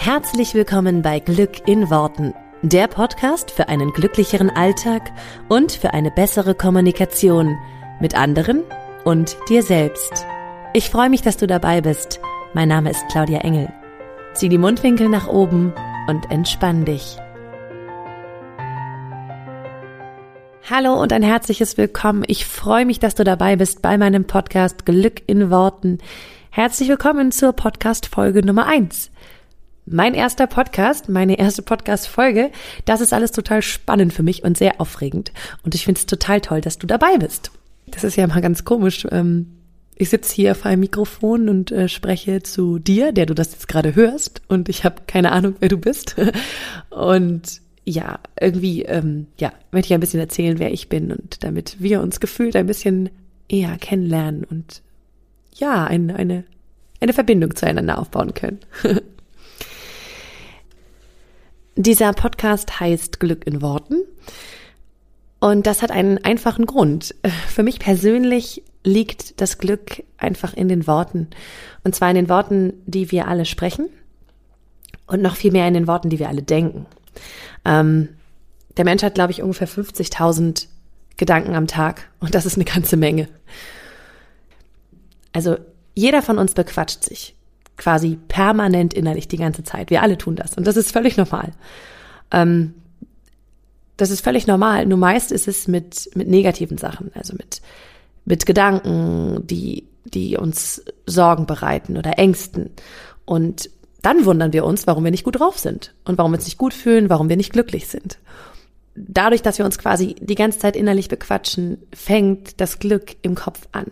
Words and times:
Herzlich 0.00 0.54
willkommen 0.54 1.02
bei 1.02 1.18
Glück 1.18 1.66
in 1.66 1.90
Worten, 1.90 2.32
der 2.62 2.86
Podcast 2.86 3.50
für 3.50 3.68
einen 3.68 3.92
glücklicheren 3.92 4.48
Alltag 4.48 5.10
und 5.48 5.72
für 5.72 5.92
eine 5.92 6.12
bessere 6.12 6.54
Kommunikation 6.54 7.58
mit 8.00 8.14
anderen 8.14 8.62
und 9.04 9.36
dir 9.48 9.64
selbst. 9.64 10.24
Ich 10.72 10.88
freue 10.88 11.10
mich, 11.10 11.22
dass 11.22 11.36
du 11.36 11.48
dabei 11.48 11.80
bist. 11.80 12.20
Mein 12.54 12.68
Name 12.68 12.90
ist 12.90 13.04
Claudia 13.10 13.40
Engel. 13.40 13.72
Zieh 14.34 14.48
die 14.48 14.56
Mundwinkel 14.56 15.08
nach 15.08 15.26
oben 15.26 15.74
und 16.06 16.30
entspann 16.30 16.84
dich. 16.84 17.16
Hallo 20.70 20.94
und 20.94 21.12
ein 21.12 21.24
herzliches 21.24 21.76
Willkommen. 21.76 22.22
Ich 22.28 22.46
freue 22.46 22.86
mich, 22.86 23.00
dass 23.00 23.16
du 23.16 23.24
dabei 23.24 23.56
bist 23.56 23.82
bei 23.82 23.98
meinem 23.98 24.26
Podcast 24.26 24.86
Glück 24.86 25.22
in 25.26 25.50
Worten. 25.50 25.98
Herzlich 26.50 26.88
willkommen 26.88 27.32
zur 27.32 27.52
Podcast 27.52 28.06
Folge 28.06 28.46
Nummer 28.46 28.66
eins. 28.66 29.10
Mein 29.90 30.12
erster 30.12 30.46
Podcast, 30.46 31.08
meine 31.08 31.38
erste 31.38 31.62
Podcast-Folge, 31.62 32.50
das 32.84 33.00
ist 33.00 33.14
alles 33.14 33.32
total 33.32 33.62
spannend 33.62 34.12
für 34.12 34.22
mich 34.22 34.44
und 34.44 34.58
sehr 34.58 34.80
aufregend. 34.80 35.32
Und 35.64 35.74
ich 35.74 35.84
finde 35.84 35.98
es 35.98 36.06
total 36.06 36.42
toll, 36.42 36.60
dass 36.60 36.76
du 36.76 36.86
dabei 36.86 37.16
bist. 37.16 37.52
Das 37.86 38.04
ist 38.04 38.16
ja 38.16 38.26
mal 38.26 38.42
ganz 38.42 38.64
komisch. 38.64 39.06
Ähm, 39.10 39.46
ich 39.96 40.10
sitze 40.10 40.34
hier 40.34 40.54
vor 40.54 40.70
einem 40.70 40.80
Mikrofon 40.80 41.48
und 41.48 41.72
äh, 41.72 41.88
spreche 41.88 42.42
zu 42.42 42.78
dir, 42.78 43.12
der 43.12 43.24
du 43.24 43.34
das 43.34 43.52
jetzt 43.52 43.68
gerade 43.68 43.94
hörst. 43.94 44.42
Und 44.48 44.68
ich 44.68 44.84
habe 44.84 45.02
keine 45.06 45.32
Ahnung, 45.32 45.56
wer 45.60 45.70
du 45.70 45.78
bist. 45.78 46.16
Und 46.90 47.62
ja, 47.84 48.18
irgendwie, 48.38 48.82
ähm, 48.82 49.28
ja, 49.38 49.52
möchte 49.72 49.86
ich 49.86 49.94
ein 49.94 50.00
bisschen 50.00 50.20
erzählen, 50.20 50.58
wer 50.58 50.70
ich 50.70 50.90
bin 50.90 51.10
und 51.10 51.42
damit 51.42 51.76
wir 51.80 52.02
uns 52.02 52.20
gefühlt 52.20 52.54
ein 52.54 52.66
bisschen 52.66 53.08
eher 53.48 53.78
kennenlernen 53.78 54.44
und 54.44 54.82
ja, 55.54 55.84
eine, 55.84 56.14
eine, 56.16 56.44
eine 57.00 57.14
Verbindung 57.14 57.56
zueinander 57.56 57.98
aufbauen 57.98 58.34
können. 58.34 58.58
Dieser 61.80 62.12
Podcast 62.12 62.80
heißt 62.80 63.20
Glück 63.20 63.46
in 63.46 63.62
Worten. 63.62 64.02
Und 65.38 65.64
das 65.64 65.80
hat 65.80 65.92
einen 65.92 66.18
einfachen 66.18 66.66
Grund. 66.66 67.14
Für 67.48 67.62
mich 67.62 67.78
persönlich 67.78 68.64
liegt 68.82 69.40
das 69.40 69.58
Glück 69.58 70.02
einfach 70.16 70.54
in 70.54 70.68
den 70.68 70.88
Worten. 70.88 71.28
Und 71.84 71.94
zwar 71.94 72.10
in 72.10 72.16
den 72.16 72.28
Worten, 72.28 72.72
die 72.86 73.12
wir 73.12 73.28
alle 73.28 73.44
sprechen 73.44 73.88
und 75.06 75.22
noch 75.22 75.36
viel 75.36 75.52
mehr 75.52 75.68
in 75.68 75.74
den 75.74 75.86
Worten, 75.86 76.10
die 76.10 76.18
wir 76.18 76.28
alle 76.28 76.42
denken. 76.42 76.86
Ähm, 77.64 78.08
der 78.76 78.84
Mensch 78.84 79.04
hat, 79.04 79.14
glaube 79.14 79.30
ich, 79.30 79.40
ungefähr 79.40 79.68
50.000 79.68 80.66
Gedanken 81.16 81.54
am 81.54 81.68
Tag 81.68 82.10
und 82.18 82.34
das 82.34 82.44
ist 82.44 82.56
eine 82.56 82.64
ganze 82.64 82.96
Menge. 82.96 83.28
Also 85.32 85.58
jeder 85.94 86.22
von 86.22 86.38
uns 86.38 86.54
bequatscht 86.54 87.04
sich 87.04 87.36
quasi 87.78 88.18
permanent 88.28 88.92
innerlich 88.92 89.28
die 89.28 89.38
ganze 89.38 89.64
Zeit. 89.64 89.90
Wir 89.90 90.02
alle 90.02 90.18
tun 90.18 90.36
das 90.36 90.54
und 90.54 90.66
das 90.66 90.76
ist 90.76 90.92
völlig 90.92 91.16
normal. 91.16 91.52
Ähm, 92.30 92.74
das 93.96 94.10
ist 94.10 94.20
völlig 94.20 94.46
normal. 94.46 94.86
Nur 94.86 94.98
meist 94.98 95.32
ist 95.32 95.48
es 95.48 95.66
mit, 95.66 96.10
mit 96.14 96.28
negativen 96.28 96.78
Sachen, 96.78 97.10
also 97.14 97.34
mit, 97.34 97.60
mit 98.24 98.46
Gedanken, 98.46 99.46
die, 99.46 99.88
die 100.04 100.36
uns 100.36 100.84
Sorgen 101.06 101.46
bereiten 101.46 101.96
oder 101.96 102.18
Ängsten. 102.18 102.70
Und 103.24 103.70
dann 104.02 104.24
wundern 104.24 104.52
wir 104.52 104.64
uns, 104.64 104.86
warum 104.86 105.04
wir 105.04 105.10
nicht 105.10 105.24
gut 105.24 105.40
drauf 105.40 105.58
sind 105.58 105.94
und 106.04 106.16
warum 106.16 106.32
wir 106.32 106.36
uns 106.36 106.44
nicht 106.44 106.58
gut 106.58 106.74
fühlen, 106.74 107.10
warum 107.10 107.28
wir 107.28 107.36
nicht 107.36 107.52
glücklich 107.52 107.88
sind. 107.88 108.18
Dadurch, 108.94 109.42
dass 109.42 109.58
wir 109.58 109.64
uns 109.64 109.78
quasi 109.78 110.14
die 110.20 110.36
ganze 110.36 110.60
Zeit 110.60 110.76
innerlich 110.76 111.08
bequatschen, 111.08 111.78
fängt 111.92 112.60
das 112.60 112.78
Glück 112.78 113.16
im 113.22 113.34
Kopf 113.34 113.66
an. 113.72 113.86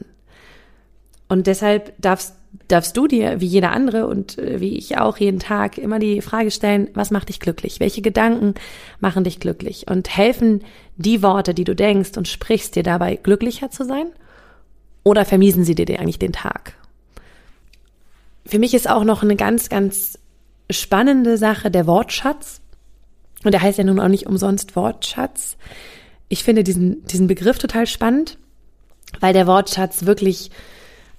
Und 1.29 1.49
deshalb 1.49 1.95
darfst 2.01 2.37
darfst 2.69 2.97
du 2.97 3.07
dir, 3.07 3.41
wie 3.41 3.47
jeder 3.47 3.73
andere 3.73 4.07
und 4.07 4.39
äh, 4.39 4.61
wie 4.61 4.77
ich 4.77 4.99
auch 4.99 5.19
jeden 5.19 5.41
Tag, 5.41 5.79
immer 5.79 5.99
die 5.99 6.21
Frage 6.21 6.51
stellen, 6.51 6.89
was 6.95 7.11
macht 7.11 7.29
dich 7.29 7.41
glücklich? 7.41 7.81
Welche 7.81 8.03
Gedanken 8.03 8.55
machen 9.01 9.25
dich 9.25 9.41
glücklich? 9.41 9.87
Und 9.89 10.17
helfen 10.17 10.63
die 10.97 11.23
Worte, 11.23 11.55
die 11.55 11.65
du 11.65 11.75
denkst 11.75 12.17
und 12.17 12.29
sprichst, 12.29 12.77
dir 12.77 12.83
dabei 12.83 13.17
glücklicher 13.17 13.71
zu 13.71 13.85
sein? 13.85 14.07
Oder 15.03 15.25
vermiesen 15.25 15.65
sie 15.65 15.75
dir 15.75 16.01
eigentlich 16.01 16.19
den 16.19 16.33
Tag? 16.33 16.75
Für 18.45 18.59
mich 18.59 18.75
ist 18.75 18.89
auch 18.89 19.05
noch 19.05 19.23
eine 19.23 19.37
ganz, 19.37 19.69
ganz 19.69 20.19
spannende 20.71 21.37
Sache 21.37 21.71
der 21.71 21.87
Wortschatz. 21.87 22.61
Und 23.45 23.53
der 23.53 23.63
heißt 23.63 23.79
ja 23.79 23.85
nun 23.85 24.01
auch 24.01 24.09
nicht 24.09 24.27
umsonst 24.27 24.77
Wortschatz. 24.77 25.57
Ich 26.29 26.43
finde 26.43 26.65
diesen, 26.65 27.05
diesen 27.07 27.27
Begriff 27.27 27.59
total 27.59 27.87
spannend, 27.87 28.39
weil 29.21 29.33
der 29.33 29.47
Wortschatz 29.47 30.07
wirklich 30.07 30.51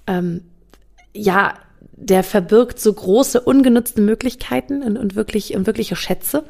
ähm, 0.07 0.41
ja, 1.17 1.57
der 1.95 2.23
verbirgt 2.23 2.79
so 2.79 2.94
große 2.94 3.41
ungenutzte 3.41 4.01
Möglichkeiten 4.01 4.83
und, 4.83 4.97
und 4.97 5.16
wirklich 5.16 5.55
und 5.55 5.66
wirkliche 5.66 5.95
Schätze. 5.95 6.44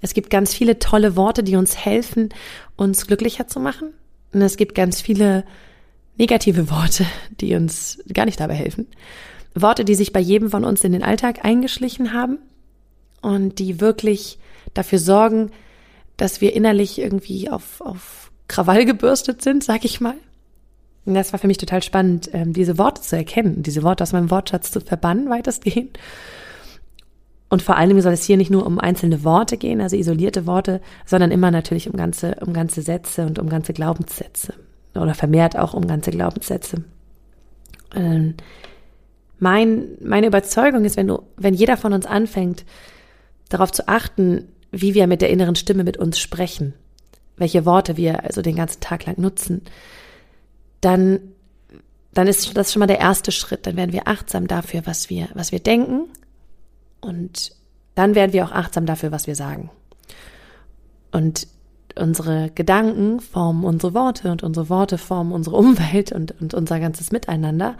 Es 0.00 0.14
gibt 0.14 0.30
ganz 0.30 0.52
viele 0.52 0.78
tolle 0.78 1.16
Worte, 1.16 1.42
die 1.42 1.56
uns 1.56 1.76
helfen, 1.76 2.30
uns 2.76 3.06
glücklicher 3.06 3.46
zu 3.46 3.60
machen. 3.60 3.90
Und 4.32 4.42
es 4.42 4.56
gibt 4.56 4.74
ganz 4.74 5.00
viele 5.00 5.44
negative 6.18 6.70
Worte, 6.70 7.06
die 7.40 7.54
uns 7.54 8.02
gar 8.12 8.26
nicht 8.26 8.40
dabei 8.40 8.54
helfen. 8.54 8.86
Worte, 9.54 9.84
die 9.84 9.94
sich 9.94 10.12
bei 10.12 10.20
jedem 10.20 10.50
von 10.50 10.64
uns 10.64 10.84
in 10.84 10.92
den 10.92 11.02
Alltag 11.02 11.44
eingeschlichen 11.44 12.12
haben 12.12 12.38
und 13.20 13.58
die 13.58 13.80
wirklich 13.80 14.38
dafür 14.74 14.98
sorgen, 14.98 15.50
dass 16.16 16.40
wir 16.40 16.54
innerlich 16.54 16.98
irgendwie 16.98 17.50
auf, 17.50 17.80
auf 17.80 18.30
Krawall 18.48 18.84
gebürstet 18.84 19.42
sind, 19.42 19.64
sag 19.64 19.84
ich 19.84 20.00
mal. 20.00 20.14
Das 21.04 21.32
war 21.32 21.40
für 21.40 21.48
mich 21.48 21.58
total 21.58 21.82
spannend, 21.82 22.30
ähm, 22.32 22.52
diese 22.52 22.78
Worte 22.78 23.02
zu 23.02 23.16
erkennen, 23.16 23.62
diese 23.62 23.82
Worte 23.82 24.02
aus 24.02 24.12
meinem 24.12 24.30
Wortschatz 24.30 24.70
zu 24.70 24.80
verbannen, 24.80 25.28
weitestgehend. 25.28 25.98
Und 27.48 27.60
vor 27.60 27.76
allem 27.76 28.00
soll 28.00 28.12
es 28.12 28.24
hier 28.24 28.36
nicht 28.36 28.50
nur 28.50 28.64
um 28.64 28.78
einzelne 28.78 29.24
Worte 29.24 29.58
gehen, 29.58 29.80
also 29.80 29.96
isolierte 29.96 30.46
Worte, 30.46 30.80
sondern 31.04 31.30
immer 31.30 31.50
natürlich 31.50 31.90
um 31.90 31.96
ganze, 31.96 32.36
um 32.40 32.52
ganze 32.52 32.82
Sätze 32.82 33.26
und 33.26 33.38
um 33.38 33.48
ganze 33.48 33.72
Glaubenssätze. 33.72 34.54
Oder 34.94 35.14
vermehrt 35.14 35.58
auch 35.58 35.74
um 35.74 35.86
ganze 35.86 36.12
Glaubenssätze. 36.12 36.84
Ähm, 37.94 38.34
mein, 39.38 39.98
meine 40.00 40.28
Überzeugung 40.28 40.84
ist, 40.84 40.96
wenn 40.96 41.08
du, 41.08 41.24
wenn 41.36 41.52
jeder 41.52 41.76
von 41.76 41.92
uns 41.92 42.06
anfängt, 42.06 42.64
darauf 43.48 43.72
zu 43.72 43.88
achten, 43.88 44.48
wie 44.70 44.94
wir 44.94 45.06
mit 45.06 45.20
der 45.20 45.30
inneren 45.30 45.56
Stimme 45.56 45.84
mit 45.84 45.96
uns 45.96 46.18
sprechen, 46.18 46.74
welche 47.36 47.66
Worte 47.66 47.96
wir 47.96 48.24
also 48.24 48.40
den 48.40 48.56
ganzen 48.56 48.80
Tag 48.80 49.04
lang 49.04 49.20
nutzen, 49.20 49.62
dann, 50.82 51.20
dann 52.12 52.26
ist 52.26 52.54
das 52.54 52.72
schon 52.72 52.80
mal 52.80 52.86
der 52.86 53.00
erste 53.00 53.32
Schritt. 53.32 53.66
Dann 53.66 53.76
werden 53.76 53.94
wir 53.94 54.06
achtsam 54.06 54.46
dafür, 54.46 54.82
was 54.84 55.08
wir, 55.08 55.28
was 55.32 55.50
wir 55.52 55.60
denken. 55.60 56.10
Und 57.00 57.52
dann 57.94 58.14
werden 58.14 58.34
wir 58.34 58.44
auch 58.44 58.52
achtsam 58.52 58.84
dafür, 58.84 59.10
was 59.10 59.26
wir 59.26 59.34
sagen. 59.34 59.70
Und 61.10 61.46
unsere 61.94 62.50
Gedanken 62.54 63.20
formen 63.20 63.64
unsere 63.64 63.94
Worte 63.94 64.30
und 64.32 64.42
unsere 64.42 64.70
Worte 64.70 64.98
formen 64.98 65.32
unsere 65.32 65.56
Umwelt 65.56 66.12
und, 66.12 66.40
und 66.40 66.54
unser 66.54 66.80
ganzes 66.80 67.12
Miteinander. 67.12 67.76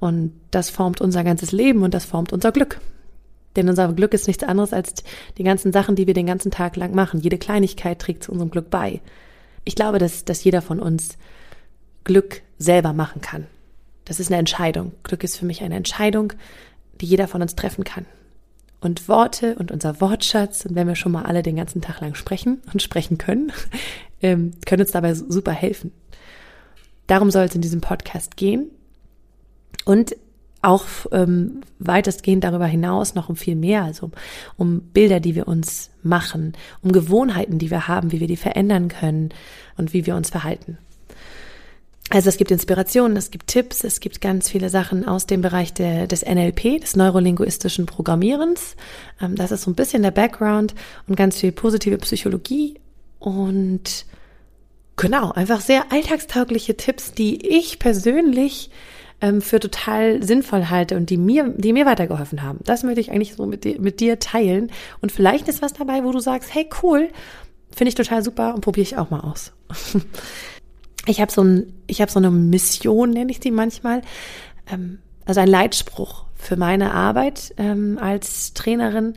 Und 0.00 0.32
das 0.50 0.70
formt 0.70 1.00
unser 1.00 1.22
ganzes 1.24 1.52
Leben 1.52 1.82
und 1.82 1.94
das 1.94 2.04
formt 2.04 2.32
unser 2.32 2.50
Glück. 2.50 2.80
Denn 3.56 3.68
unser 3.68 3.92
Glück 3.92 4.14
ist 4.14 4.26
nichts 4.26 4.42
anderes 4.42 4.72
als 4.72 5.04
die 5.36 5.44
ganzen 5.44 5.72
Sachen, 5.72 5.94
die 5.94 6.06
wir 6.06 6.14
den 6.14 6.26
ganzen 6.26 6.50
Tag 6.50 6.76
lang 6.76 6.94
machen. 6.94 7.20
Jede 7.20 7.38
Kleinigkeit 7.38 7.98
trägt 7.98 8.24
zu 8.24 8.32
unserem 8.32 8.50
Glück 8.50 8.70
bei. 8.70 9.02
Ich 9.64 9.74
glaube, 9.74 9.98
dass, 9.98 10.24
dass 10.24 10.42
jeder 10.42 10.62
von 10.62 10.80
uns 10.80 11.18
Glück 12.04 12.42
selber 12.58 12.92
machen 12.92 13.20
kann. 13.20 13.46
Das 14.04 14.20
ist 14.20 14.28
eine 14.30 14.38
Entscheidung. 14.38 14.92
Glück 15.02 15.24
ist 15.24 15.36
für 15.36 15.46
mich 15.46 15.62
eine 15.62 15.76
Entscheidung, 15.76 16.32
die 17.00 17.06
jeder 17.06 17.28
von 17.28 17.42
uns 17.42 17.56
treffen 17.56 17.84
kann. 17.84 18.06
Und 18.80 19.08
Worte 19.08 19.54
und 19.56 19.70
unser 19.70 20.00
Wortschatz, 20.00 20.64
und 20.66 20.74
wenn 20.74 20.88
wir 20.88 20.96
schon 20.96 21.12
mal 21.12 21.24
alle 21.24 21.42
den 21.42 21.56
ganzen 21.56 21.80
Tag 21.80 22.00
lang 22.00 22.14
sprechen 22.14 22.60
und 22.72 22.82
sprechen 22.82 23.16
können, 23.16 23.52
ähm, 24.22 24.52
können 24.66 24.82
uns 24.82 24.90
dabei 24.90 25.14
super 25.14 25.52
helfen. 25.52 25.92
Darum 27.06 27.30
soll 27.30 27.44
es 27.44 27.54
in 27.54 27.62
diesem 27.62 27.80
Podcast 27.80 28.36
gehen. 28.36 28.70
Und 29.84 30.16
auch 30.62 30.84
ähm, 31.10 31.62
weitestgehend 31.80 32.44
darüber 32.44 32.66
hinaus 32.66 33.14
noch 33.16 33.28
um 33.28 33.36
viel 33.36 33.56
mehr, 33.56 33.82
also 33.82 34.12
um 34.56 34.80
Bilder, 34.80 35.18
die 35.18 35.34
wir 35.34 35.48
uns 35.48 35.90
machen, 36.04 36.52
um 36.82 36.92
Gewohnheiten, 36.92 37.58
die 37.58 37.70
wir 37.70 37.88
haben, 37.88 38.12
wie 38.12 38.20
wir 38.20 38.28
die 38.28 38.36
verändern 38.36 38.86
können 38.88 39.30
und 39.76 39.92
wie 39.92 40.06
wir 40.06 40.14
uns 40.14 40.30
verhalten. 40.30 40.78
Also 42.12 42.28
es 42.28 42.36
gibt 42.36 42.50
Inspirationen, 42.50 43.16
es 43.16 43.30
gibt 43.30 43.46
Tipps, 43.46 43.84
es 43.84 43.98
gibt 43.98 44.20
ganz 44.20 44.50
viele 44.50 44.68
Sachen 44.68 45.08
aus 45.08 45.24
dem 45.24 45.40
Bereich 45.40 45.72
der, 45.72 46.06
des 46.06 46.22
NLP, 46.22 46.82
des 46.82 46.94
neurolinguistischen 46.94 47.86
Programmierens. 47.86 48.76
Ähm, 49.18 49.34
das 49.34 49.50
ist 49.50 49.62
so 49.62 49.70
ein 49.70 49.74
bisschen 49.74 50.02
der 50.02 50.10
Background 50.10 50.74
und 51.08 51.16
ganz 51.16 51.40
viel 51.40 51.52
positive 51.52 51.96
Psychologie 51.96 52.78
und 53.18 54.04
genau, 54.96 55.32
einfach 55.32 55.62
sehr 55.62 55.90
alltagstaugliche 55.90 56.76
Tipps, 56.76 57.12
die 57.12 57.46
ich 57.46 57.78
persönlich 57.78 58.68
ähm, 59.22 59.40
für 59.40 59.58
total 59.58 60.22
sinnvoll 60.22 60.68
halte 60.68 60.98
und 60.98 61.08
die 61.08 61.16
mir, 61.16 61.48
die 61.56 61.72
mir 61.72 61.86
weitergeholfen 61.86 62.42
haben. 62.42 62.58
Das 62.64 62.82
möchte 62.82 63.00
ich 63.00 63.10
eigentlich 63.10 63.36
so 63.36 63.46
mit 63.46 63.64
dir, 63.64 63.80
mit 63.80 64.00
dir 64.00 64.18
teilen. 64.18 64.70
Und 65.00 65.12
vielleicht 65.12 65.48
ist 65.48 65.62
was 65.62 65.72
dabei, 65.72 66.04
wo 66.04 66.12
du 66.12 66.18
sagst, 66.18 66.54
hey 66.54 66.68
cool, 66.82 67.08
finde 67.74 67.88
ich 67.88 67.94
total 67.94 68.22
super 68.22 68.54
und 68.54 68.60
probiere 68.60 68.82
ich 68.82 68.98
auch 68.98 69.08
mal 69.08 69.20
aus. 69.20 69.52
ich 71.06 71.20
habe 71.20 71.32
so 71.32 71.42
ein, 71.42 71.72
ich 71.86 72.00
habe 72.00 72.10
so 72.10 72.18
eine 72.18 72.30
Mission, 72.30 73.10
nenne 73.10 73.30
ich 73.30 73.40
die 73.40 73.50
manchmal, 73.50 74.02
ähm, 74.70 74.98
also 75.24 75.40
ein 75.40 75.48
Leitspruch 75.48 76.26
für 76.34 76.56
meine 76.56 76.92
Arbeit 76.92 77.54
ähm, 77.56 77.98
als 78.00 78.54
Trainerin. 78.54 79.14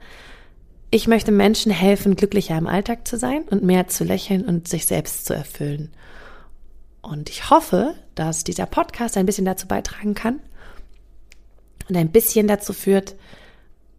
Ich 0.91 1.07
möchte 1.07 1.31
Menschen 1.31 1.71
helfen, 1.71 2.15
glücklicher 2.15 2.57
im 2.57 2.67
Alltag 2.67 3.07
zu 3.07 3.17
sein 3.17 3.43
und 3.49 3.63
mehr 3.63 3.87
zu 3.87 4.03
lächeln 4.03 4.45
und 4.45 4.67
sich 4.67 4.85
selbst 4.85 5.25
zu 5.25 5.33
erfüllen. 5.33 5.91
Und 7.01 7.29
ich 7.29 7.49
hoffe, 7.49 7.95
dass 8.15 8.43
dieser 8.43 8.65
Podcast 8.65 9.17
ein 9.17 9.25
bisschen 9.25 9.45
dazu 9.45 9.67
beitragen 9.67 10.15
kann 10.15 10.39
und 11.87 11.97
ein 11.97 12.11
bisschen 12.11 12.47
dazu 12.47 12.73
führt, 12.73 13.15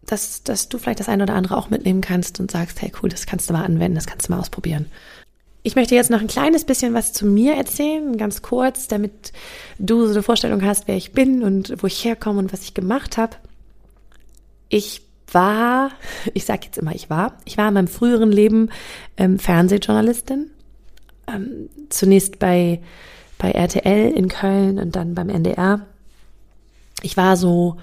dass, 0.05 0.43
dass 0.43 0.69
du 0.69 0.77
vielleicht 0.77 0.99
das 0.99 1.09
eine 1.09 1.23
oder 1.23 1.35
andere 1.35 1.57
auch 1.57 1.69
mitnehmen 1.69 2.01
kannst 2.01 2.39
und 2.39 2.51
sagst, 2.51 2.81
hey 2.81 2.91
cool, 3.01 3.09
das 3.09 3.25
kannst 3.25 3.49
du 3.49 3.53
mal 3.53 3.63
anwenden, 3.63 3.95
das 3.95 4.07
kannst 4.07 4.27
du 4.27 4.33
mal 4.33 4.39
ausprobieren. 4.39 4.87
Ich 5.67 5.75
möchte 5.75 5.95
jetzt 5.95 6.09
noch 6.09 6.21
ein 6.21 6.27
kleines 6.27 6.63
bisschen 6.63 6.93
was 6.93 7.11
zu 7.11 7.25
mir 7.25 7.55
erzählen, 7.55 8.15
ganz 8.15 8.41
kurz, 8.41 8.87
damit 8.87 9.33
du 9.77 10.05
so 10.05 10.13
eine 10.13 10.23
Vorstellung 10.23 10.63
hast, 10.63 10.87
wer 10.87 10.95
ich 10.95 11.11
bin 11.11 11.43
und 11.43 11.83
wo 11.83 11.87
ich 11.87 12.05
herkomme 12.05 12.39
und 12.39 12.53
was 12.53 12.61
ich 12.61 12.73
gemacht 12.73 13.17
habe. 13.17 13.35
Ich 14.69 15.01
war, 15.29 15.91
ich 16.33 16.45
sage 16.45 16.61
jetzt 16.67 16.77
immer, 16.77 16.95
ich 16.95 17.09
war, 17.09 17.37
ich 17.43 17.57
war 17.57 17.67
in 17.67 17.73
meinem 17.73 17.89
früheren 17.89 18.31
Leben 18.31 18.69
ähm, 19.17 19.39
Fernsehjournalistin. 19.39 20.51
Ähm, 21.27 21.67
zunächst 21.89 22.39
bei, 22.39 22.79
bei 23.37 23.51
RTL 23.51 24.13
in 24.13 24.29
Köln 24.29 24.79
und 24.79 24.95
dann 24.95 25.15
beim 25.15 25.27
NDR. 25.27 25.85
Ich 27.01 27.17
war 27.17 27.35
so 27.35 27.75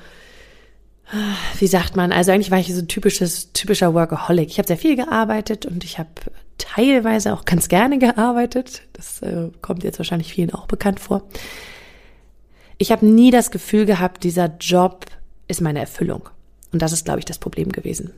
wie 1.58 1.66
sagt 1.66 1.96
man, 1.96 2.12
also 2.12 2.32
eigentlich 2.32 2.50
war 2.50 2.58
ich 2.58 2.74
so 2.74 2.80
ein 2.80 2.88
typisches, 2.88 3.52
typischer 3.52 3.92
Workaholic. 3.92 4.48
Ich 4.48 4.56
habe 4.56 4.66
sehr 4.66 4.78
viel 4.78 4.96
gearbeitet 4.96 5.66
und 5.66 5.84
ich 5.84 5.98
habe 5.98 6.08
teilweise 6.58 7.32
auch 7.34 7.44
ganz 7.44 7.68
gerne 7.68 7.98
gearbeitet. 7.98 8.82
Das 8.92 9.22
äh, 9.22 9.50
kommt 9.60 9.84
jetzt 9.84 9.98
wahrscheinlich 9.98 10.32
vielen 10.32 10.52
auch 10.52 10.66
bekannt 10.66 11.00
vor. 11.00 11.22
Ich 12.78 12.90
habe 12.92 13.06
nie 13.06 13.30
das 13.30 13.50
Gefühl 13.50 13.86
gehabt, 13.86 14.24
dieser 14.24 14.56
Job 14.60 15.06
ist 15.48 15.60
meine 15.60 15.80
Erfüllung. 15.80 16.28
Und 16.72 16.82
das 16.82 16.92
ist, 16.92 17.04
glaube 17.04 17.20
ich, 17.20 17.24
das 17.24 17.38
Problem 17.38 17.70
gewesen. 17.70 18.12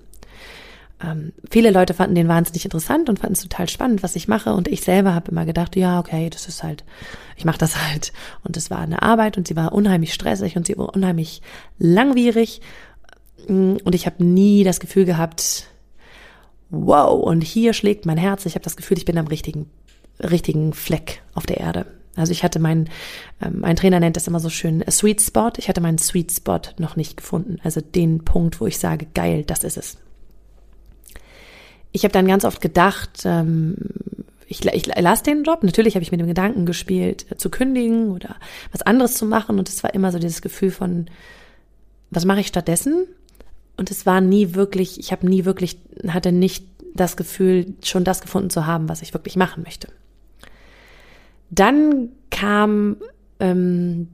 Ähm, 1.02 1.32
viele 1.50 1.70
Leute 1.70 1.92
fanden 1.92 2.14
den 2.14 2.28
wahnsinnig 2.28 2.64
interessant 2.64 3.08
und 3.10 3.18
fanden 3.18 3.34
es 3.34 3.42
total 3.42 3.68
spannend, 3.68 4.02
was 4.02 4.16
ich 4.16 4.28
mache. 4.28 4.54
Und 4.54 4.68
ich 4.68 4.80
selber 4.80 5.14
habe 5.14 5.30
immer 5.30 5.44
gedacht, 5.44 5.76
ja, 5.76 6.00
okay, 6.00 6.30
das 6.30 6.48
ist 6.48 6.62
halt, 6.62 6.84
ich 7.36 7.44
mache 7.44 7.58
das 7.58 7.76
halt. 7.88 8.12
Und 8.44 8.56
es 8.56 8.70
war 8.70 8.78
eine 8.78 9.02
Arbeit 9.02 9.36
und 9.36 9.46
sie 9.46 9.56
war 9.56 9.72
unheimlich 9.72 10.14
stressig 10.14 10.56
und 10.56 10.66
sie 10.66 10.78
war 10.78 10.94
unheimlich 10.94 11.42
langwierig. 11.78 12.62
Und 13.46 13.94
ich 13.94 14.06
habe 14.06 14.24
nie 14.24 14.64
das 14.64 14.80
Gefühl 14.80 15.04
gehabt, 15.04 15.66
wow, 16.84 17.22
und 17.22 17.42
hier 17.42 17.72
schlägt 17.72 18.06
mein 18.06 18.18
Herz. 18.18 18.46
Ich 18.46 18.54
habe 18.54 18.64
das 18.64 18.76
Gefühl, 18.76 18.98
ich 18.98 19.04
bin 19.04 19.18
am 19.18 19.26
richtigen, 19.26 19.70
richtigen 20.20 20.72
Fleck 20.72 21.22
auf 21.34 21.46
der 21.46 21.58
Erde. 21.58 21.86
Also 22.16 22.32
ich 22.32 22.42
hatte 22.42 22.58
meinen, 22.58 22.88
ähm, 23.42 23.60
mein 23.60 23.76
Trainer 23.76 24.00
nennt 24.00 24.16
das 24.16 24.26
immer 24.26 24.40
so 24.40 24.48
schön 24.48 24.84
Sweet 24.90 25.20
Spot. 25.20 25.52
Ich 25.58 25.68
hatte 25.68 25.80
meinen 25.80 25.98
Sweet 25.98 26.32
Spot 26.32 26.60
noch 26.78 26.96
nicht 26.96 27.16
gefunden. 27.16 27.58
Also 27.62 27.80
den 27.80 28.24
Punkt, 28.24 28.60
wo 28.60 28.66
ich 28.66 28.78
sage, 28.78 29.06
geil, 29.14 29.44
das 29.44 29.64
ist 29.64 29.76
es 29.76 29.98
ich 31.96 32.04
habe 32.04 32.12
dann 32.12 32.28
ganz 32.28 32.44
oft 32.44 32.60
gedacht, 32.60 33.22
ähm, 33.24 33.76
ich, 34.46 34.64
ich 34.64 34.86
lasse 34.86 35.24
den 35.24 35.44
Job. 35.44 35.64
Natürlich 35.64 35.94
habe 35.94 36.02
ich 36.02 36.12
mit 36.12 36.20
dem 36.20 36.26
Gedanken 36.26 36.66
gespielt, 36.66 37.26
äh, 37.30 37.36
zu 37.36 37.48
kündigen 37.50 38.10
oder 38.10 38.36
was 38.70 38.82
anderes 38.82 39.14
zu 39.14 39.24
machen. 39.24 39.58
Und 39.58 39.68
es 39.68 39.82
war 39.82 39.94
immer 39.94 40.12
so 40.12 40.18
dieses 40.18 40.42
Gefühl 40.42 40.70
von, 40.70 41.06
was 42.10 42.26
mache 42.26 42.40
ich 42.40 42.48
stattdessen? 42.48 43.06
Und 43.76 43.90
es 43.90 44.06
war 44.06 44.20
nie 44.20 44.54
wirklich, 44.54 44.98
ich 44.98 45.12
habe 45.12 45.26
nie 45.26 45.44
wirklich, 45.44 45.78
hatte 46.08 46.32
nicht 46.32 46.66
das 46.94 47.16
Gefühl, 47.16 47.74
schon 47.82 48.04
das 48.04 48.20
gefunden 48.20 48.50
zu 48.50 48.66
haben, 48.66 48.88
was 48.88 49.02
ich 49.02 49.12
wirklich 49.12 49.36
machen 49.36 49.62
möchte. 49.62 49.88
Dann 51.50 52.08
kam, 52.30 52.96
ähm, 53.38 54.08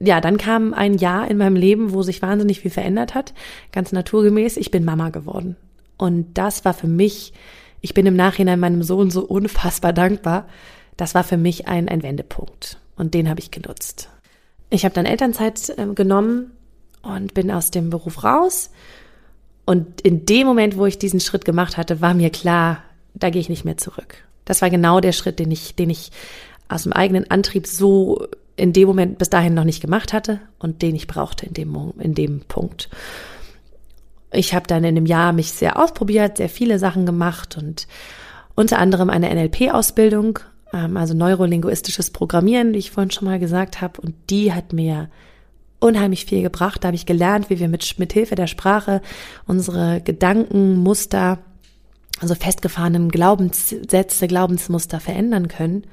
ja, 0.00 0.20
dann 0.20 0.36
kam 0.38 0.72
ein 0.72 0.94
Jahr 0.94 1.30
in 1.30 1.36
meinem 1.36 1.56
Leben, 1.56 1.92
wo 1.92 2.02
sich 2.02 2.22
wahnsinnig 2.22 2.60
viel 2.60 2.70
verändert 2.70 3.14
hat. 3.14 3.34
Ganz 3.72 3.92
naturgemäß, 3.92 4.56
ich 4.56 4.70
bin 4.70 4.84
Mama 4.84 5.10
geworden. 5.10 5.56
Und 5.96 6.38
das 6.38 6.64
war 6.64 6.74
für 6.74 6.86
mich, 6.86 7.32
ich 7.80 7.94
bin 7.94 8.06
im 8.06 8.16
Nachhinein 8.16 8.60
meinem 8.60 8.82
Sohn 8.82 9.10
so 9.10 9.24
unfassbar 9.24 9.92
dankbar. 9.92 10.46
Das 10.96 11.14
war 11.14 11.24
für 11.24 11.36
mich 11.36 11.68
ein, 11.68 11.88
ein 11.88 12.02
Wendepunkt. 12.02 12.78
Und 12.96 13.14
den 13.14 13.28
habe 13.28 13.40
ich 13.40 13.50
genutzt. 13.50 14.10
Ich 14.70 14.84
habe 14.84 14.94
dann 14.94 15.06
Elternzeit 15.06 15.70
äh, 15.76 15.86
genommen 15.94 16.52
und 17.02 17.34
bin 17.34 17.50
aus 17.50 17.70
dem 17.70 17.90
Beruf 17.90 18.24
raus. 18.24 18.70
Und 19.68 20.00
in 20.00 20.24
dem 20.24 20.46
Moment, 20.46 20.76
wo 20.76 20.86
ich 20.86 20.98
diesen 20.98 21.20
Schritt 21.20 21.44
gemacht 21.44 21.76
hatte, 21.76 22.00
war 22.00 22.14
mir 22.14 22.30
klar, 22.30 22.82
da 23.14 23.30
gehe 23.30 23.40
ich 23.40 23.48
nicht 23.48 23.64
mehr 23.64 23.76
zurück. 23.76 24.16
Das 24.44 24.62
war 24.62 24.70
genau 24.70 25.00
der 25.00 25.12
Schritt, 25.12 25.38
den 25.38 25.50
ich, 25.50 25.74
den 25.74 25.90
ich 25.90 26.10
aus 26.68 26.84
dem 26.84 26.92
eigenen 26.92 27.30
Antrieb 27.30 27.66
so 27.66 28.26
in 28.56 28.72
dem 28.72 28.88
Moment 28.88 29.18
bis 29.18 29.30
dahin 29.30 29.54
noch 29.54 29.64
nicht 29.64 29.80
gemacht 29.80 30.12
hatte 30.12 30.40
und 30.58 30.82
den 30.82 30.96
ich 30.96 31.06
brauchte 31.06 31.46
in 31.46 31.54
dem, 31.54 31.92
in 31.98 32.14
dem 32.14 32.40
Punkt 32.40 32.88
ich 34.30 34.54
habe 34.54 34.66
dann 34.66 34.84
in 34.84 34.94
dem 34.94 35.06
Jahr 35.06 35.32
mich 35.32 35.52
sehr 35.52 35.78
ausprobiert, 35.78 36.36
sehr 36.36 36.48
viele 36.48 36.78
Sachen 36.78 37.06
gemacht 37.06 37.56
und 37.56 37.86
unter 38.54 38.78
anderem 38.78 39.10
eine 39.10 39.32
NLP-Ausbildung, 39.34 40.40
ähm, 40.72 40.96
also 40.96 41.14
neurolinguistisches 41.14 42.10
Programmieren, 42.10 42.74
wie 42.74 42.78
ich 42.78 42.90
vorhin 42.90 43.10
schon 43.10 43.26
mal 43.26 43.38
gesagt 43.38 43.80
habe. 43.80 44.00
Und 44.00 44.14
die 44.30 44.52
hat 44.52 44.72
mir 44.72 45.08
unheimlich 45.80 46.24
viel 46.24 46.42
gebracht. 46.42 46.82
Da 46.82 46.88
habe 46.88 46.96
ich 46.96 47.06
gelernt, 47.06 47.50
wie 47.50 47.58
wir 47.58 47.68
mit, 47.68 47.98
mit 47.98 48.12
Hilfe 48.12 48.34
der 48.34 48.46
Sprache 48.46 49.00
unsere 49.46 50.00
Gedankenmuster, 50.00 51.38
also 52.20 52.34
festgefahrenen 52.34 53.10
Glaubenssätze, 53.10 54.26
Glaubensmuster 54.26 55.00
verändern 55.00 55.48
können. 55.48 55.84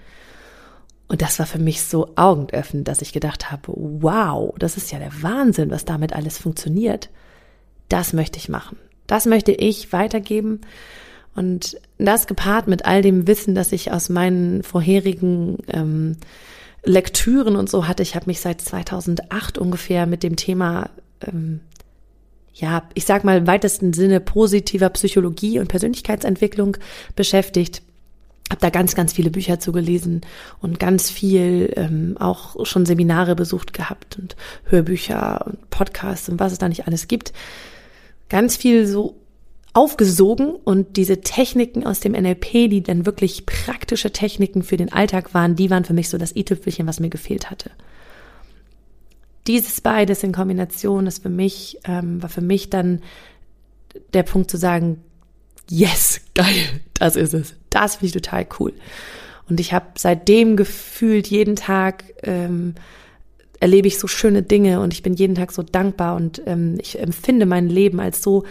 Und 1.07 1.21
das 1.21 1.37
war 1.37 1.45
für 1.45 1.59
mich 1.59 1.83
so 1.83 2.13
augenöffnend, 2.15 2.87
dass 2.87 3.01
ich 3.01 3.13
gedacht 3.13 3.51
habe, 3.51 3.71
wow, 3.75 4.55
das 4.57 4.75
ist 4.75 4.91
ja 4.91 4.97
der 4.97 5.21
Wahnsinn, 5.21 5.69
was 5.69 5.85
damit 5.85 6.13
alles 6.13 6.39
funktioniert 6.39 7.09
das 7.89 8.13
möchte 8.13 8.38
ich 8.38 8.49
machen. 8.49 8.77
Das 9.07 9.25
möchte 9.25 9.51
ich 9.51 9.93
weitergeben. 9.93 10.61
Und 11.35 11.77
das 11.97 12.27
gepaart 12.27 12.67
mit 12.67 12.85
all 12.85 13.01
dem 13.01 13.27
Wissen, 13.27 13.55
das 13.55 13.71
ich 13.71 13.91
aus 13.91 14.09
meinen 14.09 14.63
vorherigen 14.63 15.57
ähm, 15.67 16.17
Lektüren 16.85 17.55
und 17.55 17.69
so 17.69 17.87
hatte. 17.87 18.03
Ich 18.03 18.15
habe 18.15 18.27
mich 18.27 18.39
seit 18.39 18.61
2008 18.61 19.57
ungefähr 19.57 20.05
mit 20.05 20.23
dem 20.23 20.35
Thema, 20.35 20.89
ähm, 21.25 21.59
ja, 22.53 22.83
ich 22.93 23.05
sag 23.05 23.23
mal 23.23 23.37
im 23.37 23.47
weitesten 23.47 23.93
Sinne 23.93 24.19
positiver 24.19 24.89
Psychologie 24.89 25.59
und 25.59 25.67
Persönlichkeitsentwicklung 25.67 26.77
beschäftigt. 27.15 27.81
Habe 28.49 28.61
da 28.61 28.69
ganz, 28.69 28.93
ganz 28.93 29.11
viele 29.11 29.31
Bücher 29.31 29.59
zugelesen 29.59 30.21
und 30.61 30.79
ganz 30.79 31.09
viel 31.09 31.73
ähm, 31.75 32.15
auch 32.19 32.63
schon 32.65 32.85
Seminare 32.85 33.35
besucht 33.35 33.73
gehabt 33.73 34.19
und 34.19 34.35
Hörbücher 34.65 35.45
und 35.47 35.69
Podcasts 35.71 36.29
und 36.29 36.39
was 36.39 36.51
es 36.51 36.59
da 36.59 36.69
nicht 36.69 36.88
alles 36.88 37.07
gibt 37.07 37.33
ganz 38.29 38.57
viel 38.57 38.85
so 38.88 39.15
aufgesogen 39.75 40.55
und 40.55 40.96
diese 40.96 41.20
Techniken 41.20 41.86
aus 41.86 42.00
dem 42.00 42.13
NLP, 42.13 42.70
die 42.70 42.82
dann 42.82 43.05
wirklich 43.05 43.46
praktische 43.46 44.12
Techniken 44.12 44.63
für 44.63 44.77
den 44.77 44.91
Alltag 44.91 45.34
waren, 45.34 45.58
die 45.58 45.70
waren 45.70 45.84
für 45.84 45.94
mich 45.94 46.08
so 46.08 46.17
das 46.17 46.34
i-Tüpfelchen, 46.34 46.88
was 46.88 47.01
mir 47.01 47.10
gefehlt 47.10 47.51
hatte. 47.51 47.72
Dieses 49.48 49.82
beides 49.82 50.24
in 50.24 50.32
Kombination 50.32 51.08
ist 51.08 51.22
für 51.22 51.29
mich, 51.29 51.77
ähm, 51.84 52.24
war 52.24 52.29
für 52.29 52.41
mich 52.41 52.70
dann 52.70 53.01
der 54.13 54.24
Punkt 54.24 54.50
zu 54.50 54.55
sagen, 54.55 55.01
yes, 55.70 56.22
geil, 56.34 56.82
das 56.94 57.17
ist 57.17 57.34
es. 57.34 57.55
Das 57.70 57.98
finde 57.98 58.05
ich 58.05 58.24
total 58.24 58.48
cool. 58.60 58.72
Und 59.50 59.60
ich 59.60 59.74
habe 59.74 59.88
seitdem 59.98 60.55
gefühlt 60.55 61.27
jeden 61.27 61.58
Tag 61.58 62.05
ähm, 62.24 62.75
erlebe 63.60 63.89
ich 63.89 64.00
so 64.00 64.08
schöne 64.08 64.41
Dinge 64.41 64.79
und 64.79 64.94
ich 64.94 65.03
bin 65.03 65.15
jeden 65.15 65.36
Tag 65.36 65.51
so 65.51 65.63
dankbar 65.63 66.15
und 66.15 66.41
ähm, 66.46 66.77
ich 66.79 66.98
empfinde 66.98 67.46
mein 67.46 67.67
Leben 67.67 68.00
als 68.00 68.22
so 68.22 68.46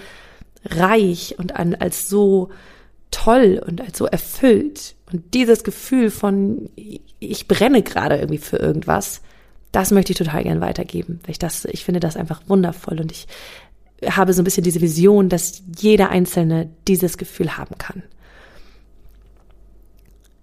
reich 0.64 1.36
und 1.38 1.56
an, 1.56 1.74
als 1.74 2.08
so 2.08 2.50
toll 3.10 3.62
und 3.64 3.80
als 3.80 3.98
so 3.98 4.06
erfüllt. 4.06 4.94
Und 5.12 5.34
dieses 5.34 5.64
Gefühl 5.64 6.10
von, 6.10 6.70
ich 7.20 7.48
brenne 7.48 7.82
gerade 7.82 8.16
irgendwie 8.16 8.38
für 8.38 8.56
irgendwas, 8.56 9.20
das 9.72 9.90
möchte 9.90 10.12
ich 10.12 10.18
total 10.18 10.44
gern 10.44 10.60
weitergeben. 10.60 11.20
Weil 11.22 11.32
ich 11.32 11.38
das, 11.38 11.64
ich 11.66 11.84
finde 11.84 12.00
das 12.00 12.16
einfach 12.16 12.42
wundervoll 12.48 13.00
und 13.00 13.12
ich 13.12 13.26
habe 14.06 14.32
so 14.32 14.42
ein 14.42 14.44
bisschen 14.44 14.64
diese 14.64 14.80
Vision, 14.80 15.28
dass 15.28 15.62
jeder 15.78 16.10
Einzelne 16.10 16.68
dieses 16.88 17.18
Gefühl 17.18 17.56
haben 17.56 17.78
kann. 17.78 18.02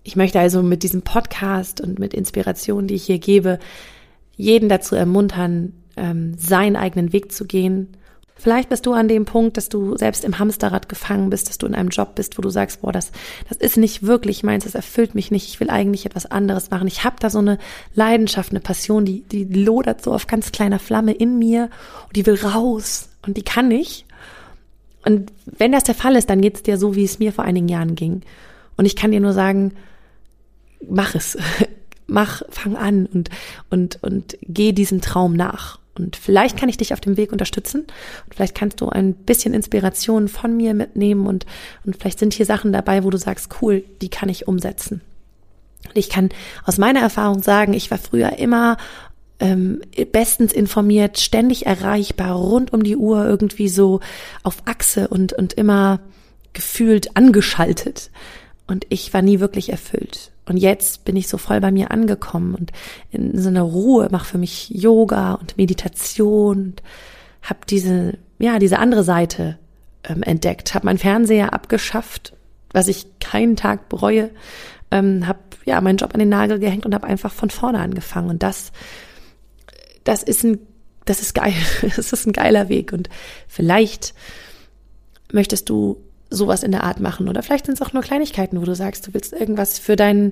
Ich 0.04 0.16
möchte 0.16 0.40
also 0.40 0.64
mit 0.64 0.84
diesem 0.84 1.04
Podcast 1.04 1.80
und 1.80 2.00
mit 2.00 2.14
Inspirationen, 2.14 2.88
die 2.88 2.96
ich 2.96 3.04
hier 3.04 3.20
gebe, 3.20 3.60
jeden 4.36 4.68
dazu 4.68 4.96
ermuntern, 4.96 5.74
ähm, 5.96 6.36
seinen 6.38 6.76
eigenen 6.76 7.14
Weg 7.14 7.32
zu 7.32 7.46
gehen. 7.46 7.96
Vielleicht 8.42 8.70
bist 8.70 8.88
du 8.88 8.94
an 8.94 9.08
dem 9.08 9.26
Punkt, 9.26 9.56
dass 9.56 9.70
du 9.70 9.96
selbst 9.98 10.24
im 10.24 10.40
Hamsterrad 10.40 10.90
gefangen 10.90 11.30
bist, 11.30 11.48
dass 11.48 11.60
du 11.60 11.68
in 11.68 11.76
einem 11.76 11.90
Job 11.90 12.16
bist, 12.16 12.40
wo 12.40 12.42
du 12.42 12.50
sagst, 12.50 12.82
boah, 12.82 12.92
das, 12.92 13.12
das 13.48 13.58
ist 13.60 13.78
nicht 13.78 14.02
wirklich 14.02 14.42
meins, 14.42 14.64
das 14.64 14.74
erfüllt 14.74 15.14
mich 15.14 15.30
nicht, 15.30 15.48
ich 15.48 15.60
will 15.60 15.70
eigentlich 15.70 16.08
etwas 16.08 16.26
anderes 16.26 16.72
machen. 16.72 16.88
Ich 16.88 17.04
habe 17.04 17.18
da 17.20 17.30
so 17.30 17.38
eine 17.38 17.60
Leidenschaft, 17.94 18.50
eine 18.50 18.60
Passion, 18.60 19.06
die, 19.06 19.22
die 19.22 19.44
lodert 19.44 20.04
so 20.04 20.12
auf 20.12 20.26
ganz 20.26 20.52
kleiner 20.52 20.80
Flamme 20.80 21.12
in 21.12 21.38
mir 21.38 21.70
und 22.08 22.16
die 22.16 22.26
will 22.26 22.40
raus 22.44 23.10
und 23.28 23.38
die 23.38 23.44
kann 23.44 23.68
nicht. 23.68 24.06
Und 25.06 25.32
wenn 25.46 25.72
das 25.72 25.84
der 25.84 25.96
Fall 25.96 26.16
ist, 26.16 26.30
dann 26.30 26.42
geht 26.42 26.56
es 26.56 26.64
dir 26.64 26.80
so, 26.80 26.96
wie 26.96 27.04
es 27.04 27.20
mir 27.20 27.34
vor 27.34 27.44
einigen 27.44 27.68
Jahren 27.68 27.94
ging. 27.94 28.24
Und 28.76 28.86
ich 28.86 28.96
kann 28.96 29.12
dir 29.12 29.20
nur 29.20 29.34
sagen, 29.34 29.74
mach 30.90 31.14
es 31.14 31.38
mach, 32.08 32.42
fang 32.50 32.76
an 32.76 33.06
und, 33.06 33.30
und, 33.70 34.00
und 34.02 34.38
geh 34.42 34.74
diesem 34.74 35.02
Traum 35.02 35.34
nach. 35.34 35.80
Und 35.98 36.16
vielleicht 36.16 36.58
kann 36.58 36.70
ich 36.70 36.78
dich 36.78 36.94
auf 36.94 37.02
dem 37.02 37.18
Weg 37.18 37.32
unterstützen 37.32 37.82
und 37.82 38.36
vielleicht 38.36 38.56
kannst 38.56 38.80
du 38.80 38.88
ein 38.88 39.14
bisschen 39.14 39.54
Inspiration 39.54 40.30
von 40.30 40.56
mir 40.56 40.74
mitnehmen 40.74 41.28
und, 41.28 41.46
und 41.86 41.98
vielleicht 41.98 42.20
sind 42.20 42.34
hier 42.34 42.46
Sachen 42.46 42.72
dabei, 42.72 43.04
wo 43.04 43.10
du 43.10 43.18
sagst, 43.18 43.50
cool, 43.62 43.84
die 44.02 44.10
kann 44.10 44.30
ich 44.30 44.48
umsetzen. 44.48 45.02
Und 45.88 45.98
ich 45.98 46.10
kann 46.10 46.30
aus 46.64 46.78
meiner 46.78 47.02
Erfahrung 47.02 47.44
sagen, 47.44 47.74
ich 47.74 47.92
war 47.92 47.98
früher 47.98 48.38
immer 48.38 48.78
ähm, 49.40 49.82
bestens 50.12 50.54
informiert, 50.54 51.20
ständig 51.20 51.66
erreichbar, 51.66 52.36
rund 52.36 52.72
um 52.72 52.84
die 52.84 52.96
Uhr 52.96 53.26
irgendwie 53.26 53.68
so 53.68 54.00
auf 54.44 54.64
Achse 54.66 55.08
und, 55.08 55.34
und 55.34 55.54
immer 55.54 56.00
gefühlt 56.54 57.18
angeschaltet. 57.18 58.12
Und 58.68 58.86
ich 58.90 59.14
war 59.14 59.22
nie 59.22 59.40
wirklich 59.40 59.70
erfüllt. 59.70 60.31
Und 60.46 60.58
jetzt 60.58 61.06
bin 61.06 61.16
ich 61.16 61.28
so 61.28 61.38
voll 61.38 61.62
bei 61.62 61.72
mir 61.72 61.92
angekommen 61.92 62.56
und 62.56 62.72
in 63.12 63.40
so 63.40 63.50
einer 63.50 63.62
Ruhe, 63.62 64.08
mache 64.12 64.26
für 64.26 64.38
mich 64.38 64.70
Yoga 64.70 65.34
und 65.36 65.58
Meditation 65.58 66.58
und 66.58 66.84
habe 67.42 67.60
diese, 67.70 68.18
ja, 68.40 68.60
diese 68.60 68.80
andere 68.80 69.04
Seite 69.04 69.58
ähm, 70.04 70.24
entdeckt, 70.24 70.74
habe 70.74 70.86
meinen 70.86 70.98
Fernseher 70.98 71.54
abgeschafft, 71.54 72.34
was 72.74 72.88
ich 72.88 73.20
keinen 73.20 73.56
Tag 73.56 73.90
bereue, 73.90 74.32
ähm, 74.90 75.28
habe 75.28 75.40
ja 75.66 75.80
meinen 75.82 75.98
Job 75.98 76.14
an 76.14 76.20
den 76.20 76.30
Nagel 76.30 76.60
gehängt 76.60 76.86
und 76.86 76.94
habe 76.94 77.08
einfach 77.08 77.32
von 77.32 77.50
vorne 77.50 77.80
angefangen. 77.80 78.30
Und 78.30 78.44
das, 78.44 78.72
das 80.04 80.24
ist 80.24 80.44
ein, 80.44 80.60
das 81.06 81.22
ist 81.22 81.36
geil, 81.36 81.54
das 81.96 82.14
ist 82.14 82.26
ein 82.26 82.34
geiler 82.34 82.70
Weg. 82.70 82.94
Und 82.94 83.10
vielleicht 83.48 84.14
möchtest 85.32 85.70
du 85.70 86.02
sowas 86.32 86.64
in 86.64 86.72
der 86.72 86.84
Art 86.84 87.00
machen. 87.00 87.30
Oder 87.30 87.44
vielleicht 87.44 87.68
sind 87.68 87.76
es 87.76 87.82
auch 87.82 87.94
nur 87.94 88.02
Kleinigkeiten, 88.02 88.60
wo 88.60 88.66
du 88.66 88.74
sagst, 88.74 89.06
du 89.06 89.14
willst 89.14 89.34
irgendwas 89.34 89.78
für 89.78 89.96
dein 89.96 90.32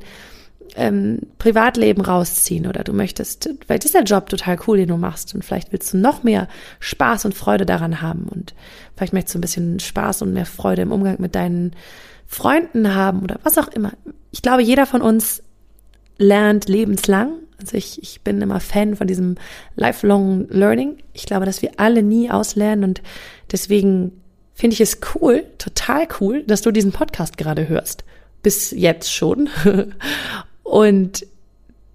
ähm, 0.76 1.20
Privatleben 1.38 2.02
rausziehen 2.02 2.68
oder 2.68 2.84
du 2.84 2.94
möchtest, 2.94 3.50
weil 3.68 3.80
der 3.80 4.04
Job 4.04 4.30
total 4.30 4.58
cool, 4.68 4.78
den 4.78 4.90
du 4.90 4.98
machst 4.98 5.34
und 5.34 5.44
vielleicht 5.44 5.72
willst 5.72 5.94
du 5.94 5.98
noch 5.98 6.24
mehr 6.24 6.48
Spaß 6.80 7.26
und 7.26 7.34
Freude 7.34 7.66
daran 7.66 8.02
haben 8.02 8.28
und 8.30 8.54
vielleicht 8.96 9.14
möchtest 9.14 9.36
du 9.36 9.40
ein 9.40 9.42
bisschen 9.42 9.80
Spaß 9.80 10.22
und 10.22 10.34
mehr 10.34 10.46
Freude 10.46 10.84
im 10.84 10.92
Umgang 10.92 11.18
mit 11.20 11.36
deinen 11.36 11.76
Freunden 12.28 12.94
haben 12.94 13.22
oder 13.22 13.40
was 13.44 13.58
auch 13.58 13.70
immer. 13.70 13.94
Ich 14.32 14.42
glaube, 14.42 14.62
jeder 14.62 14.86
von 14.86 15.02
uns 15.02 15.42
lernt 16.18 16.70
lebenslang. 16.70 17.32
Also 17.60 17.76
ich, 17.76 18.02
ich 18.02 18.22
bin 18.22 18.42
immer 18.42 18.60
Fan 18.60 18.96
von 18.96 19.08
diesem 19.08 19.36
lifelong 19.76 20.48
learning. 20.50 20.98
Ich 21.14 21.26
glaube, 21.26 21.46
dass 21.46 21.62
wir 21.62 21.72
alle 21.78 22.04
nie 22.04 22.30
auslernen 22.30 22.84
und 22.84 23.02
deswegen 23.52 24.22
finde 24.60 24.74
ich 24.74 24.82
es 24.82 25.00
cool, 25.16 25.46
total 25.58 26.06
cool, 26.20 26.44
dass 26.44 26.62
du 26.62 26.72
diesen 26.72 26.92
Podcast 26.92 27.38
gerade 27.38 27.70
hörst. 27.70 28.04
Bis 28.44 28.72
jetzt 28.72 29.14
schon. 29.14 29.48
Und 30.64 31.26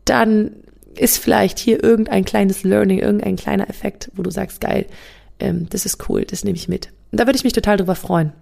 dann 0.06 0.52
ist 0.94 1.18
vielleicht 1.18 1.59
hier 1.59 1.85
irgendein 1.85 2.25
kleines 2.25 2.64
Learning, 2.64 3.00
irgendein 3.00 3.37
kleiner 3.37 3.68
Effekt, 3.68 4.11
wo 4.14 4.23
du 4.23 4.30
sagst, 4.30 4.62
geil, 4.62 4.87
ähm, 5.40 5.68
das 5.68 5.85
ist 5.85 6.09
cool, 6.09 6.25
das 6.25 6.42
nehme 6.42 6.56
ich 6.56 6.66
mit. 6.66 6.88
Und 7.12 7.21
da 7.21 7.26
würde 7.26 7.37
ich 7.37 7.44
mich 7.44 7.52
total 7.52 7.76
drüber 7.76 7.97
freuen. 7.97 8.33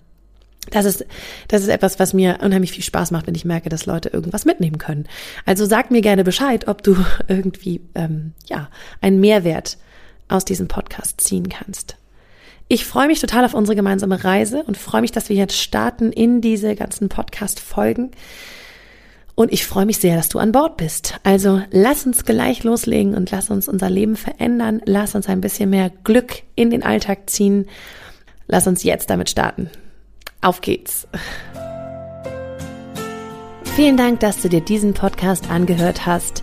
Das 0.70 0.84
ist, 0.84 1.04
das 1.48 1.62
ist 1.62 1.68
etwas, 1.68 1.98
was 1.98 2.14
mir 2.14 2.38
unheimlich 2.42 2.70
viel 2.70 2.84
Spaß 2.84 3.10
macht, 3.10 3.26
wenn 3.26 3.34
ich 3.34 3.44
merke, 3.44 3.70
dass 3.70 3.86
Leute 3.86 4.10
irgendwas 4.10 4.44
mitnehmen 4.44 4.78
können. 4.78 5.08
Also 5.46 5.66
sag 5.66 5.90
mir 5.90 6.00
gerne 6.00 6.22
Bescheid, 6.22 6.68
ob 6.68 6.84
du 6.84 6.96
irgendwie 7.26 7.80
ähm, 7.96 8.34
ja 8.46 8.70
einen 9.00 9.18
Mehrwert 9.18 9.78
aus 10.28 10.44
diesem 10.44 10.68
Podcast 10.68 11.20
ziehen 11.20 11.48
kannst. 11.48 11.96
Ich 12.72 12.86
freue 12.86 13.06
mich 13.06 13.20
total 13.20 13.44
auf 13.44 13.52
unsere 13.52 13.76
gemeinsame 13.76 14.24
Reise 14.24 14.62
und 14.62 14.78
freue 14.78 15.02
mich, 15.02 15.12
dass 15.12 15.28
wir 15.28 15.36
jetzt 15.36 15.58
starten 15.58 16.10
in 16.10 16.40
diese 16.40 16.74
ganzen 16.74 17.10
Podcast-Folgen. 17.10 18.12
Und 19.34 19.52
ich 19.52 19.66
freue 19.66 19.84
mich 19.84 19.98
sehr, 19.98 20.16
dass 20.16 20.30
du 20.30 20.38
an 20.38 20.52
Bord 20.52 20.78
bist. 20.78 21.20
Also 21.22 21.60
lass 21.70 22.06
uns 22.06 22.24
gleich 22.24 22.64
loslegen 22.64 23.14
und 23.14 23.30
lass 23.30 23.50
uns 23.50 23.68
unser 23.68 23.90
Leben 23.90 24.16
verändern. 24.16 24.80
Lass 24.86 25.14
uns 25.14 25.28
ein 25.28 25.42
bisschen 25.42 25.68
mehr 25.68 25.90
Glück 26.02 26.44
in 26.54 26.70
den 26.70 26.82
Alltag 26.82 27.28
ziehen. 27.28 27.66
Lass 28.46 28.66
uns 28.66 28.84
jetzt 28.84 29.10
damit 29.10 29.28
starten. 29.28 29.68
Auf 30.40 30.62
geht's. 30.62 31.06
Vielen 33.76 33.98
Dank, 33.98 34.20
dass 34.20 34.40
du 34.40 34.48
dir 34.48 34.62
diesen 34.62 34.94
Podcast 34.94 35.50
angehört 35.50 36.06
hast. 36.06 36.42